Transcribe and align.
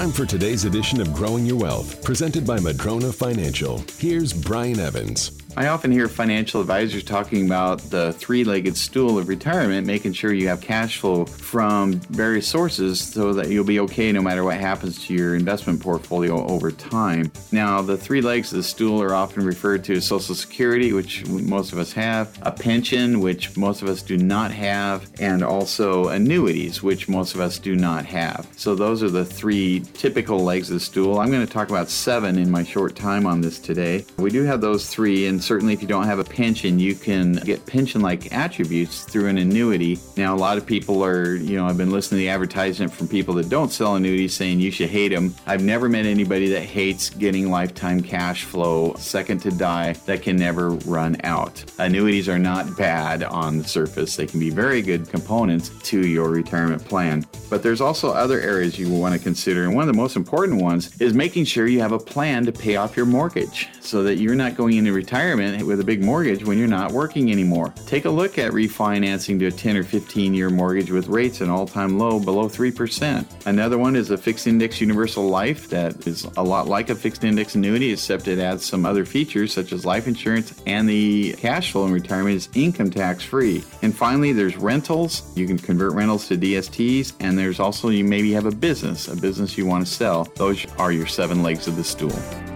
Time 0.00 0.12
for 0.12 0.24
today's 0.24 0.64
edition 0.64 0.98
of 1.02 1.12
Growing 1.12 1.44
Your 1.44 1.58
Wealth, 1.58 2.02
presented 2.02 2.46
by 2.46 2.58
Madrona 2.58 3.12
Financial. 3.12 3.84
Here's 3.98 4.32
Brian 4.32 4.80
Evans. 4.80 5.39
I 5.56 5.66
often 5.66 5.90
hear 5.90 6.06
financial 6.06 6.60
advisors 6.60 7.02
talking 7.02 7.44
about 7.44 7.80
the 7.90 8.12
three 8.12 8.44
legged 8.44 8.76
stool 8.76 9.18
of 9.18 9.28
retirement, 9.28 9.84
making 9.86 10.12
sure 10.12 10.32
you 10.32 10.46
have 10.48 10.60
cash 10.60 10.98
flow 10.98 11.24
from 11.24 11.94
various 11.94 12.46
sources 12.46 13.00
so 13.00 13.32
that 13.32 13.48
you'll 13.48 13.64
be 13.64 13.80
okay 13.80 14.12
no 14.12 14.22
matter 14.22 14.44
what 14.44 14.58
happens 14.60 15.04
to 15.06 15.14
your 15.14 15.34
investment 15.34 15.80
portfolio 15.80 16.46
over 16.46 16.70
time. 16.70 17.32
Now, 17.50 17.82
the 17.82 17.96
three 17.96 18.20
legs 18.20 18.52
of 18.52 18.58
the 18.58 18.62
stool 18.62 19.02
are 19.02 19.12
often 19.12 19.44
referred 19.44 19.82
to 19.84 19.94
as 19.94 20.06
Social 20.06 20.36
Security, 20.36 20.92
which 20.92 21.26
most 21.26 21.72
of 21.72 21.78
us 21.78 21.92
have, 21.94 22.38
a 22.42 22.52
pension, 22.52 23.20
which 23.20 23.56
most 23.56 23.82
of 23.82 23.88
us 23.88 24.02
do 24.02 24.16
not 24.16 24.52
have, 24.52 25.10
and 25.18 25.42
also 25.42 26.08
annuities, 26.08 26.82
which 26.82 27.08
most 27.08 27.34
of 27.34 27.40
us 27.40 27.58
do 27.58 27.74
not 27.74 28.06
have. 28.06 28.46
So, 28.56 28.76
those 28.76 29.02
are 29.02 29.10
the 29.10 29.24
three 29.24 29.80
typical 29.94 30.38
legs 30.44 30.70
of 30.70 30.74
the 30.74 30.80
stool. 30.80 31.18
I'm 31.18 31.30
going 31.30 31.46
to 31.46 31.52
talk 31.52 31.70
about 31.70 31.88
seven 31.88 32.38
in 32.38 32.50
my 32.50 32.62
short 32.62 32.94
time 32.94 33.26
on 33.26 33.40
this 33.40 33.58
today. 33.58 34.04
We 34.16 34.30
do 34.30 34.44
have 34.44 34.60
those 34.60 34.88
three, 34.88 35.26
certainly 35.42 35.72
if 35.72 35.82
you 35.82 35.88
don't 35.88 36.04
have 36.04 36.18
a 36.18 36.24
pension, 36.24 36.78
you 36.78 36.94
can 36.94 37.34
get 37.34 37.64
pension 37.66 38.00
like 38.00 38.32
attributes 38.32 39.04
through 39.04 39.26
an 39.26 39.38
annuity. 39.38 39.98
Now, 40.16 40.34
a 40.34 40.38
lot 40.38 40.58
of 40.58 40.66
people 40.66 41.04
are, 41.04 41.34
you 41.34 41.56
know, 41.56 41.66
I've 41.66 41.78
been 41.78 41.90
listening 41.90 42.18
to 42.18 42.24
the 42.24 42.28
advertisement 42.28 42.92
from 42.92 43.08
people 43.08 43.34
that 43.34 43.48
don't 43.48 43.70
sell 43.70 43.96
annuities 43.96 44.34
saying 44.34 44.60
you 44.60 44.70
should 44.70 44.90
hate 44.90 45.08
them. 45.08 45.34
I've 45.46 45.62
never 45.62 45.88
met 45.88 46.06
anybody 46.06 46.48
that 46.50 46.62
hates 46.62 47.10
getting 47.10 47.50
lifetime 47.50 48.02
cash 48.02 48.44
flow, 48.44 48.94
second 48.94 49.40
to 49.40 49.50
die, 49.50 49.92
that 50.06 50.22
can 50.22 50.36
never 50.36 50.70
run 50.70 51.16
out. 51.24 51.64
Annuities 51.78 52.28
are 52.28 52.38
not 52.38 52.76
bad 52.76 53.22
on 53.22 53.58
the 53.58 53.64
surface, 53.64 54.16
they 54.16 54.26
can 54.26 54.40
be 54.40 54.50
very 54.50 54.82
good 54.82 55.08
components 55.08 55.70
to 55.84 56.06
your 56.06 56.30
retirement 56.30 56.84
plan. 56.84 57.24
But 57.48 57.62
there's 57.62 57.80
also 57.80 58.10
other 58.10 58.40
areas 58.40 58.78
you 58.78 58.88
will 58.90 59.00
want 59.00 59.14
to 59.14 59.20
consider, 59.20 59.64
and 59.64 59.74
one 59.74 59.88
of 59.88 59.94
the 59.94 60.00
most 60.00 60.16
important 60.16 60.60
ones 60.60 61.00
is 61.00 61.14
making 61.14 61.44
sure 61.44 61.66
you 61.66 61.80
have 61.80 61.92
a 61.92 61.98
plan 61.98 62.44
to 62.46 62.52
pay 62.52 62.76
off 62.76 62.96
your 62.96 63.06
mortgage 63.06 63.68
so 63.80 64.02
that 64.02 64.16
you're 64.16 64.34
not 64.34 64.56
going 64.56 64.76
into 64.76 64.92
retirement 64.92 65.29
retirement 65.30 65.66
with 65.66 65.80
a 65.80 65.84
big 65.84 66.02
mortgage 66.02 66.44
when 66.44 66.58
you're 66.58 66.66
not 66.66 66.90
working 66.90 67.30
anymore. 67.30 67.72
Take 67.86 68.04
a 68.04 68.10
look 68.10 68.38
at 68.38 68.52
refinancing 68.52 69.38
to 69.38 69.46
a 69.46 69.50
10 69.50 69.76
or 69.76 69.84
15 69.84 70.34
year 70.34 70.50
mortgage 70.50 70.90
with 70.90 71.06
rates 71.06 71.40
an 71.40 71.48
all 71.48 71.66
time 71.66 71.98
low 71.98 72.18
below 72.18 72.48
3%. 72.48 73.46
Another 73.46 73.78
one 73.78 73.94
is 73.94 74.10
a 74.10 74.16
fixed 74.16 74.46
index 74.46 74.80
universal 74.80 75.28
life 75.28 75.68
that 75.68 76.06
is 76.06 76.24
a 76.36 76.42
lot 76.42 76.66
like 76.66 76.90
a 76.90 76.94
fixed 76.94 77.22
index 77.22 77.54
annuity, 77.54 77.92
except 77.92 78.26
it 78.26 78.38
adds 78.38 78.64
some 78.64 78.84
other 78.84 79.04
features 79.04 79.52
such 79.52 79.72
as 79.72 79.84
life 79.84 80.08
insurance 80.08 80.60
and 80.66 80.88
the 80.88 81.32
cash 81.34 81.72
flow 81.72 81.86
in 81.86 81.92
retirement 81.92 82.34
is 82.34 82.48
income 82.54 82.90
tax 82.90 83.22
free. 83.22 83.62
And 83.82 83.96
finally, 83.96 84.32
there's 84.32 84.56
rentals. 84.56 85.36
You 85.36 85.46
can 85.46 85.58
convert 85.58 85.92
rentals 85.92 86.26
to 86.28 86.36
DSTs, 86.36 87.14
and 87.20 87.38
there's 87.38 87.60
also 87.60 87.90
you 87.90 88.04
maybe 88.04 88.32
have 88.32 88.46
a 88.46 88.50
business, 88.50 89.08
a 89.08 89.16
business 89.16 89.56
you 89.56 89.66
want 89.66 89.86
to 89.86 89.92
sell. 89.92 90.24
Those 90.36 90.66
are 90.78 90.92
your 90.92 91.06
seven 91.06 91.42
legs 91.42 91.68
of 91.68 91.76
the 91.76 91.84
stool. 91.84 92.10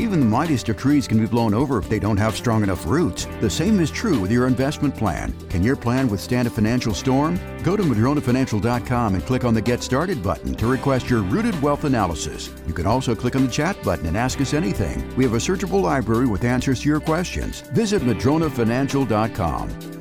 Even 0.00 0.18
the 0.18 0.26
mightiest 0.26 0.70
of 0.70 0.78
trees 0.78 1.06
can 1.06 1.18
be 1.18 1.26
blown 1.26 1.52
over 1.52 1.76
if 1.76 1.90
they 1.90 1.98
don't 1.98 2.16
have 2.16 2.34
strong 2.34 2.62
enough 2.62 2.86
roots, 2.86 3.26
the 3.42 3.50
same 3.50 3.78
is 3.80 3.90
true 3.90 4.18
with 4.18 4.30
your 4.30 4.46
investment 4.46 4.96
plan. 4.96 5.34
Can 5.50 5.62
your 5.62 5.76
plan 5.76 6.08
withstand 6.08 6.48
a 6.48 6.50
financial 6.50 6.94
storm? 6.94 7.38
Go 7.62 7.76
to 7.76 7.82
MadronaFinancial.com 7.82 9.14
and 9.14 9.26
click 9.26 9.44
on 9.44 9.52
the 9.52 9.60
Get 9.60 9.82
Started 9.82 10.22
button 10.22 10.54
to 10.54 10.66
request 10.66 11.10
your 11.10 11.20
rooted 11.20 11.60
wealth 11.60 11.84
analysis. 11.84 12.48
You 12.66 12.72
can 12.72 12.86
also 12.86 13.14
click 13.14 13.36
on 13.36 13.44
the 13.44 13.52
chat 13.52 13.76
button 13.82 14.06
and 14.06 14.16
ask 14.16 14.40
us 14.40 14.54
anything. 14.54 15.14
We 15.16 15.24
have 15.24 15.34
a 15.34 15.36
searchable 15.36 15.82
library 15.82 16.26
with 16.26 16.44
answers 16.44 16.80
to 16.80 16.88
your 16.88 17.00
questions. 17.00 17.60
Visit 17.60 18.00
MadronaFinancial.com. 18.00 19.99